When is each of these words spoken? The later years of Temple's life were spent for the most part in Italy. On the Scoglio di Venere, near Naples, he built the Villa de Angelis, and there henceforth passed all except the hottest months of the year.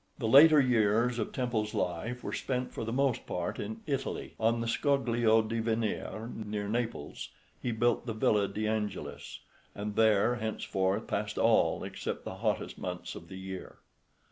The 0.17 0.27
later 0.27 0.59
years 0.59 1.19
of 1.19 1.31
Temple's 1.31 1.75
life 1.75 2.23
were 2.23 2.33
spent 2.33 2.71
for 2.73 2.83
the 2.83 2.91
most 2.91 3.27
part 3.27 3.59
in 3.59 3.81
Italy. 3.85 4.33
On 4.39 4.59
the 4.59 4.65
Scoglio 4.65 5.43
di 5.43 5.59
Venere, 5.59 6.27
near 6.33 6.67
Naples, 6.67 7.29
he 7.61 7.71
built 7.71 8.07
the 8.07 8.13
Villa 8.15 8.47
de 8.47 8.67
Angelis, 8.67 9.41
and 9.75 9.95
there 9.95 10.37
henceforth 10.37 11.05
passed 11.05 11.37
all 11.37 11.83
except 11.83 12.25
the 12.25 12.37
hottest 12.37 12.79
months 12.79 13.13
of 13.13 13.27
the 13.27 13.37
year. 13.37 13.77